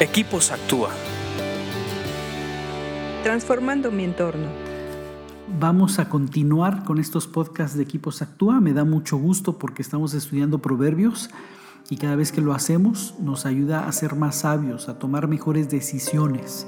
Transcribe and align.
Equipos 0.00 0.50
Actúa. 0.50 0.90
Transformando 3.22 3.92
mi 3.92 4.02
entorno. 4.02 4.48
Vamos 5.60 6.00
a 6.00 6.08
continuar 6.08 6.82
con 6.82 6.98
estos 6.98 7.28
podcasts 7.28 7.76
de 7.76 7.84
Equipos 7.84 8.20
Actúa. 8.20 8.60
Me 8.60 8.72
da 8.72 8.84
mucho 8.84 9.16
gusto 9.16 9.56
porque 9.56 9.82
estamos 9.82 10.12
estudiando 10.14 10.58
proverbios 10.58 11.30
y 11.90 11.96
cada 11.98 12.16
vez 12.16 12.32
que 12.32 12.40
lo 12.40 12.54
hacemos 12.54 13.14
nos 13.20 13.46
ayuda 13.46 13.86
a 13.86 13.92
ser 13.92 14.16
más 14.16 14.34
sabios, 14.34 14.88
a 14.88 14.98
tomar 14.98 15.28
mejores 15.28 15.70
decisiones. 15.70 16.66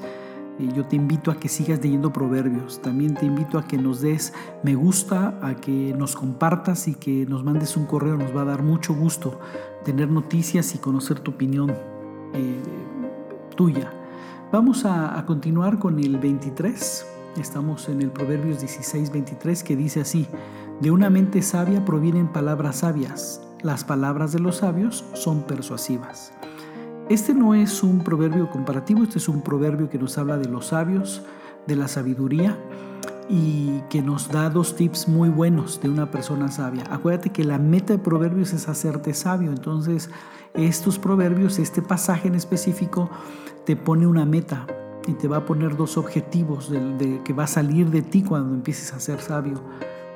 Yo 0.60 0.86
te 0.86 0.94
invito 0.94 1.32
a 1.32 1.40
que 1.40 1.48
sigas 1.48 1.82
leyendo 1.82 2.12
proverbios. 2.12 2.80
También 2.80 3.14
te 3.14 3.26
invito 3.26 3.58
a 3.58 3.66
que 3.66 3.76
nos 3.76 4.02
des 4.02 4.34
me 4.62 4.76
gusta, 4.76 5.36
a 5.42 5.56
que 5.56 5.92
nos 5.98 6.14
compartas 6.14 6.86
y 6.86 6.94
que 6.94 7.26
nos 7.26 7.42
mandes 7.42 7.76
un 7.76 7.86
correo. 7.86 8.16
Nos 8.16 8.34
va 8.36 8.42
a 8.42 8.44
dar 8.44 8.62
mucho 8.62 8.94
gusto 8.94 9.40
tener 9.84 10.08
noticias 10.08 10.76
y 10.76 10.78
conocer 10.78 11.18
tu 11.18 11.32
opinión. 11.32 11.74
Eh, 12.32 12.62
tuya. 13.56 13.92
Vamos 14.52 14.84
a, 14.84 15.24
continuar 15.26 15.78
con 15.78 15.98
el 15.98 16.18
23. 16.18 17.06
Estamos 17.36 17.88
en 17.88 18.00
el 18.00 18.10
Proverbios 18.10 18.60
16, 18.60 19.10
23 19.10 19.64
que 19.64 19.76
dice 19.76 20.00
así, 20.02 20.26
de 20.80 20.90
una 20.90 21.10
mente 21.10 21.42
sabia 21.42 21.84
provienen 21.84 22.28
palabras 22.28 22.76
sabias, 22.76 23.42
las 23.62 23.82
palabras 23.82 24.32
de 24.32 24.38
los 24.38 24.58
sabios 24.58 25.04
son 25.14 25.42
persuasivas. 25.42 26.32
Este 27.08 27.34
no 27.34 27.54
es 27.54 27.82
un 27.82 28.00
proverbio 28.00 28.50
comparativo, 28.50 29.02
este 29.02 29.18
es 29.18 29.28
un 29.28 29.42
proverbio 29.42 29.90
que 29.90 29.98
nos 29.98 30.16
habla 30.18 30.38
de 30.38 30.48
los 30.48 30.66
sabios, 30.66 31.22
de 31.66 31.76
la 31.76 31.88
sabiduría 31.88 32.56
y 33.28 33.80
que 33.90 34.02
nos 34.02 34.28
da 34.28 34.50
dos 34.50 34.76
tips 34.76 35.08
muy 35.08 35.28
buenos 35.28 35.80
de 35.80 35.88
una 35.88 36.10
persona 36.10 36.50
sabia. 36.50 36.84
Acuérdate 36.90 37.30
que 37.30 37.44
la 37.44 37.58
meta 37.58 37.94
de 37.94 37.98
proverbios 37.98 38.52
es 38.52 38.68
hacerte 38.68 39.14
sabio, 39.14 39.50
entonces 39.50 40.10
estos 40.54 40.98
proverbios, 40.98 41.58
este 41.58 41.82
pasaje 41.82 42.28
en 42.28 42.34
específico, 42.34 43.10
te 43.64 43.76
pone 43.76 44.06
una 44.06 44.24
meta 44.24 44.66
y 45.06 45.12
te 45.12 45.28
va 45.28 45.38
a 45.38 45.44
poner 45.44 45.76
dos 45.76 45.96
objetivos 45.96 46.70
de, 46.70 47.20
que 47.24 47.32
va 47.32 47.44
a 47.44 47.48
salir 47.48 47.90
de 47.90 48.02
ti 48.02 48.22
cuando 48.22 48.54
empieces 48.54 48.92
a 48.92 49.00
ser 49.00 49.20
sabio. 49.20 49.60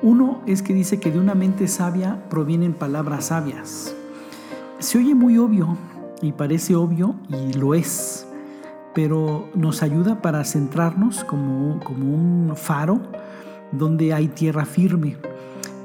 Uno 0.01 0.41
es 0.47 0.61
que 0.61 0.73
dice 0.73 0.99
que 0.99 1.11
de 1.11 1.19
una 1.19 1.35
mente 1.35 1.67
sabia 1.67 2.27
provienen 2.29 2.73
palabras 2.73 3.25
sabias. 3.25 3.95
Se 4.79 4.97
oye 4.97 5.13
muy 5.13 5.37
obvio 5.37 5.77
y 6.21 6.31
parece 6.31 6.75
obvio 6.75 7.15
y 7.29 7.53
lo 7.53 7.75
es, 7.75 8.27
pero 8.93 9.49
nos 9.55 9.83
ayuda 9.83 10.21
para 10.21 10.43
centrarnos 10.43 11.23
como, 11.23 11.79
como 11.79 12.13
un 12.13 12.53
faro 12.55 13.01
donde 13.71 14.13
hay 14.13 14.27
tierra 14.27 14.65
firme, 14.65 15.17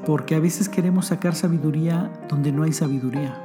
porque 0.07 0.35
a 0.35 0.41
veces 0.41 0.69
queremos 0.69 1.07
sacar 1.07 1.35
sabiduría 1.35 2.11
donde 2.29 2.53
no 2.53 2.65
hay 2.65 2.73
sabiduría 2.73 3.43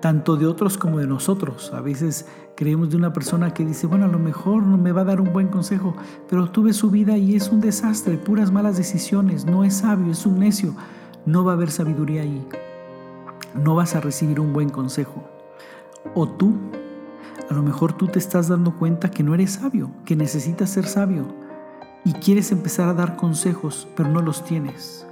tanto 0.00 0.36
de 0.36 0.46
otros 0.46 0.78
como 0.78 0.98
de 0.98 1.06
nosotros. 1.06 1.72
A 1.74 1.80
veces 1.80 2.26
creemos 2.54 2.90
de 2.90 2.96
una 2.96 3.12
persona 3.12 3.52
que 3.52 3.64
dice, 3.64 3.86
bueno, 3.86 4.04
a 4.06 4.08
lo 4.08 4.18
mejor 4.18 4.62
no 4.62 4.78
me 4.78 4.92
va 4.92 5.02
a 5.02 5.04
dar 5.04 5.20
un 5.20 5.32
buen 5.32 5.48
consejo, 5.48 5.94
pero 6.28 6.50
tuve 6.50 6.72
su 6.72 6.90
vida 6.90 7.16
y 7.16 7.34
es 7.34 7.48
un 7.50 7.60
desastre, 7.60 8.16
puras 8.16 8.52
malas 8.52 8.76
decisiones, 8.76 9.44
no 9.44 9.64
es 9.64 9.78
sabio, 9.78 10.12
es 10.12 10.26
un 10.26 10.38
necio. 10.38 10.74
No 11.26 11.44
va 11.44 11.52
a 11.52 11.54
haber 11.54 11.70
sabiduría 11.70 12.22
ahí. 12.22 12.46
No 13.54 13.74
vas 13.74 13.94
a 13.94 14.00
recibir 14.00 14.40
un 14.40 14.52
buen 14.52 14.70
consejo. 14.70 15.24
O 16.14 16.28
tú, 16.28 16.54
lo 17.58 17.64
mejor 17.64 17.92
tú 17.92 18.06
te 18.06 18.20
estás 18.20 18.46
dando 18.46 18.76
cuenta 18.76 19.10
que 19.10 19.24
no 19.24 19.34
eres 19.34 19.54
sabio, 19.54 19.90
que 20.04 20.14
necesitas 20.14 20.70
ser 20.70 20.86
sabio 20.86 21.26
y 22.04 22.12
quieres 22.12 22.52
empezar 22.52 22.88
a 22.88 22.94
dar 22.94 23.16
consejos, 23.16 23.88
pero 23.96 24.08
no 24.08 24.22
los 24.22 24.44
tienes. 24.44 25.04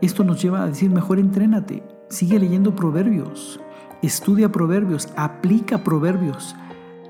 Esto 0.00 0.24
nos 0.24 0.42
lleva 0.42 0.64
a 0.64 0.66
decir, 0.66 0.90
mejor 0.90 1.20
entrénate, 1.20 1.84
sigue 2.08 2.40
leyendo 2.40 2.74
proverbios, 2.74 3.60
estudia 4.02 4.50
proverbios, 4.50 5.08
aplica 5.14 5.84
proverbios 5.84 6.56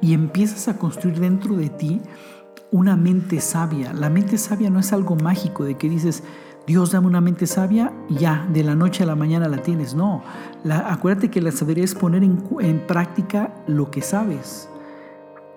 y 0.02 0.12
empiezas 0.12 0.68
a 0.68 0.76
construir 0.76 1.18
dentro 1.18 1.56
de 1.56 1.70
ti 1.70 2.02
una 2.70 2.94
mente 2.94 3.40
sabia. 3.40 3.94
La 3.94 4.10
mente 4.10 4.36
sabia 4.36 4.68
no 4.68 4.80
es 4.80 4.92
algo 4.92 5.16
mágico 5.16 5.64
de 5.64 5.78
que 5.78 5.88
dices, 5.88 6.24
Dios 6.68 6.92
dame 6.92 7.06
una 7.06 7.22
mente 7.22 7.46
sabia 7.46 7.94
ya, 8.10 8.46
de 8.52 8.62
la 8.62 8.74
noche 8.74 9.02
a 9.02 9.06
la 9.06 9.16
mañana 9.16 9.48
la 9.48 9.62
tienes. 9.62 9.94
No, 9.94 10.22
acuérdate 10.68 11.30
que 11.30 11.40
la 11.40 11.50
sabiduría 11.50 11.84
es 11.84 11.94
poner 11.94 12.22
en, 12.22 12.44
en 12.60 12.86
práctica 12.86 13.54
lo 13.66 13.90
que 13.90 14.02
sabes. 14.02 14.68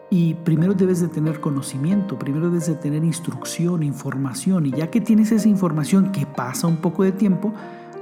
Y 0.10 0.36
primero 0.36 0.74
debes 0.74 1.02
de 1.02 1.10
tener 1.10 1.42
conocimiento, 1.42 2.18
primero 2.18 2.50
debes 2.50 2.68
de 2.68 2.76
tener 2.76 3.04
instrucción, 3.04 3.84
información. 3.84 4.68
Y 4.68 4.72
ya 4.72 4.90
que 4.90 5.02
tienes 5.02 5.34
esa 5.34 5.50
información 5.50 6.14
que 6.14 6.26
pasa 6.26 6.68
un 6.68 6.78
poco 6.78 7.04
de 7.04 7.12
tiempo, 7.12 7.54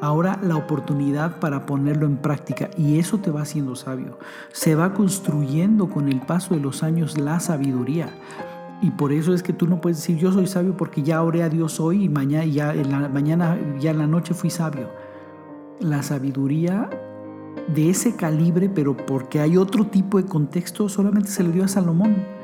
ahora 0.02 0.40
la 0.44 0.56
oportunidad 0.56 1.40
para 1.40 1.66
ponerlo 1.66 2.06
en 2.06 2.18
práctica 2.18 2.70
y 2.78 3.00
eso 3.00 3.18
te 3.18 3.32
va 3.32 3.42
haciendo 3.42 3.76
sabio. 3.76 4.20
Se 4.52 4.76
va 4.76 4.94
construyendo 4.94 5.90
con 5.90 6.10
el 6.10 6.22
paso 6.22 6.54
de 6.54 6.62
los 6.62 6.84
años 6.84 7.18
la 7.18 7.40
sabiduría. 7.40 8.10
Y 8.82 8.92
por 8.92 9.12
eso 9.12 9.34
es 9.34 9.44
que 9.44 9.52
tú 9.52 9.68
no 9.68 9.82
puedes 9.82 9.98
decir 9.98 10.18
yo 10.18 10.32
soy 10.32 10.48
sabio 10.48 10.78
porque 10.78 11.04
ya 11.04 11.22
oré 11.22 11.44
a 11.44 11.50
Dios 11.50 11.80
hoy 11.80 12.06
y 12.06 12.10
mañana 12.10 12.46
ya 12.46 12.74
en 12.74 12.92
la 12.92 13.10
mañana 13.10 13.58
ya 13.80 13.92
en 13.92 13.98
la 13.98 14.08
noche 14.08 14.34
fui 14.34 14.50
sabio. 14.50 14.90
La 15.80 16.02
sabiduría 16.02 16.90
de 17.74 17.90
ese 17.90 18.16
calibre, 18.16 18.70
pero 18.70 18.96
porque 18.96 19.40
hay 19.40 19.58
otro 19.58 19.88
tipo 19.88 20.22
de 20.22 20.28
contexto, 20.28 20.88
solamente 20.90 21.30
se 21.30 21.44
le 21.44 21.52
dio 21.52 21.64
a 21.64 21.68
Salomón 21.68 22.39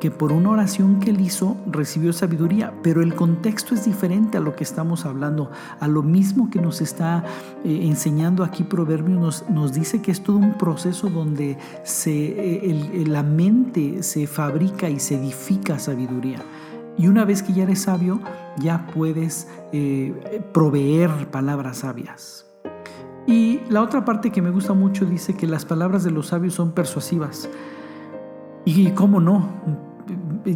que 0.00 0.10
por 0.10 0.32
una 0.32 0.50
oración 0.50 1.00
que 1.00 1.10
él 1.10 1.20
hizo 1.20 1.56
recibió 1.66 2.12
sabiduría, 2.12 2.74
pero 2.82 3.02
el 3.02 3.14
contexto 3.14 3.74
es 3.74 3.84
diferente 3.84 4.38
a 4.38 4.40
lo 4.40 4.54
que 4.54 4.64
estamos 4.64 5.06
hablando, 5.06 5.50
a 5.80 5.88
lo 5.88 6.02
mismo 6.02 6.50
que 6.50 6.60
nos 6.60 6.80
está 6.80 7.24
eh, 7.64 7.80
enseñando 7.82 8.44
aquí 8.44 8.64
Proverbios, 8.64 9.18
nos, 9.18 9.50
nos, 9.50 9.72
dice 9.72 10.02
que 10.02 10.10
es 10.10 10.22
todo 10.22 10.36
un 10.36 10.58
proceso 10.58 11.08
donde 11.08 11.58
eh, 12.06 13.04
la 13.06 13.22
mente 13.22 14.02
se 14.02 14.26
fabrica 14.26 14.88
y 14.88 15.00
se 15.00 15.16
edifica 15.16 15.78
sabiduría. 15.78 16.40
Y 16.98 17.08
una 17.08 17.24
vez 17.24 17.42
que 17.42 17.52
ya 17.52 17.64
eres 17.64 17.82
sabio, 17.82 18.20
ya 18.58 18.86
puedes 18.86 19.48
eh, 19.72 20.42
proveer 20.52 21.30
palabras 21.30 21.78
sabias. 21.78 22.46
Y 23.26 23.60
la 23.68 23.82
otra 23.82 24.04
parte 24.04 24.30
que 24.30 24.40
me 24.40 24.50
gusta 24.50 24.72
mucho 24.72 25.04
dice 25.04 25.34
que 25.34 25.46
las 25.46 25.64
palabras 25.64 26.04
de 26.04 26.10
los 26.10 26.28
sabios 26.28 26.54
son 26.54 26.72
persuasivas. 26.72 27.50
Y 28.68 28.90
cómo 28.90 29.20
no, 29.20 29.48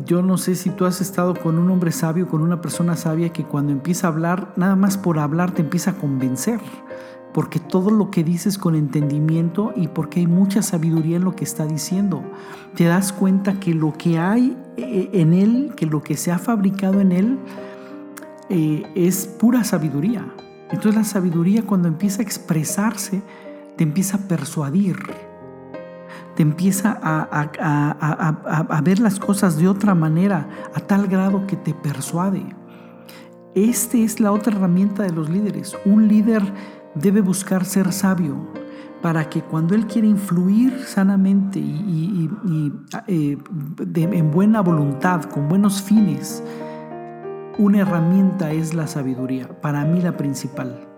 yo 0.04 0.21
no 0.21 0.37
sé 0.37 0.56
si 0.56 0.71
tú 0.71 0.84
has 0.84 1.00
estado 1.00 1.34
con 1.34 1.59
un 1.59 1.71
hombre 1.71 1.93
sabio, 1.93 2.26
con 2.26 2.43
una 2.43 2.60
persona 2.60 2.97
sabia 2.97 3.32
que 3.32 3.44
cuando 3.44 3.71
empieza 3.71 4.09
a 4.09 4.10
hablar, 4.10 4.53
nada 4.56 4.75
más 4.75 4.98
por 4.98 5.21
hablar 5.21 5.53
te 5.53 5.62
empieza 5.62 5.93
a 5.93 5.94
convencer, 5.94 6.59
porque 7.32 7.60
todo 7.60 7.93
lo 7.93 8.10
que 8.10 8.25
dices 8.25 8.59
con 8.59 8.75
entendimiento 8.75 9.72
y 9.76 9.87
porque 9.87 10.19
hay 10.19 10.26
mucha 10.26 10.60
sabiduría 10.60 11.19
en 11.19 11.25
lo 11.25 11.37
que 11.37 11.44
está 11.44 11.66
diciendo. 11.66 12.25
Te 12.75 12.84
das 12.84 13.12
cuenta 13.12 13.60
que 13.60 13.75
lo 13.75 13.93
que 13.93 14.19
hay 14.19 14.56
eh, 14.76 15.10
en 15.12 15.32
él, 15.32 15.72
que 15.76 15.87
lo 15.87 16.03
que 16.03 16.16
se 16.16 16.32
ha 16.32 16.38
fabricado 16.41 17.00
en 17.00 17.12
él, 17.12 17.38
eh, 18.49 18.82
es 18.97 19.28
pura 19.28 19.62
sabiduría. 19.62 20.26
Entonces 20.72 20.97
la 20.97 21.04
sabiduría 21.04 21.62
cuando 21.62 21.87
empieza 21.87 22.22
a 22.22 22.25
expresarse, 22.25 23.22
te 23.76 23.84
empieza 23.84 24.16
a 24.16 24.20
persuadir 24.20 24.97
te 26.41 26.45
empieza 26.45 26.99
a, 27.03 28.81
ver 28.83 28.99
las 28.99 29.21
cosas 29.21 29.59
de 29.59 29.69
otra 29.69 29.95
manera, 29.95 30.49
a 30.75 30.81
tal 30.81 31.06
grado 31.06 31.47
que 31.47 31.55
te 31.55 31.75
persuade. 31.75 32.56
Esta 33.55 33.99
es 33.99 34.21
la 34.21 34.33
otra 34.33 34.56
herramienta 34.56 35.03
de 35.03 35.12
los 35.12 35.29
líderes. 35.29 35.77
Un 35.84 36.09
líder 36.09 36.43
debe 36.95 37.21
buscar 37.21 37.67
ser 37.67 37.93
sabio 37.93 38.39
para 39.03 39.29
que 39.29 39.43
cuando 39.43 39.75
él 39.75 39.87
quiere 39.87 40.09
influir 40.09 40.79
sanamente 40.87 41.59
y, 41.59 42.31
eh, 43.06 43.37
en 43.95 44.31
buena 44.31 44.62
voluntad, 44.62 45.25
con 45.25 45.47
buenos 45.47 45.83
fines, 45.83 46.43
una 47.59 47.81
herramienta 47.81 48.50
es 48.50 48.73
la 48.73 48.87
sabiduría, 48.87 49.61
para 49.61 49.84
mí 49.84 50.00
la 50.00 50.17
principal. 50.17 50.89